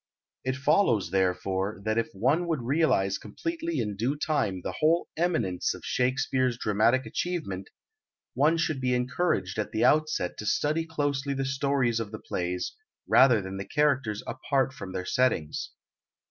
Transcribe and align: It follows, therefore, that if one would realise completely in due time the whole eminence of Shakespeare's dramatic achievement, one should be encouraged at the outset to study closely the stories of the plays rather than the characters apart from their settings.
It 0.43 0.55
follows, 0.55 1.11
therefore, 1.11 1.79
that 1.85 1.99
if 1.99 2.09
one 2.13 2.47
would 2.47 2.63
realise 2.63 3.19
completely 3.19 3.77
in 3.79 3.95
due 3.95 4.15
time 4.17 4.61
the 4.63 4.71
whole 4.79 5.09
eminence 5.15 5.75
of 5.75 5.85
Shakespeare's 5.85 6.57
dramatic 6.57 7.05
achievement, 7.05 7.69
one 8.33 8.57
should 8.57 8.81
be 8.81 8.95
encouraged 8.95 9.59
at 9.59 9.71
the 9.71 9.85
outset 9.85 10.37
to 10.39 10.45
study 10.47 10.87
closely 10.87 11.35
the 11.35 11.45
stories 11.45 11.99
of 11.99 12.11
the 12.11 12.17
plays 12.17 12.75
rather 13.07 13.43
than 13.43 13.57
the 13.57 13.63
characters 13.65 14.23
apart 14.25 14.73
from 14.73 14.91
their 14.91 15.05
settings. 15.05 15.69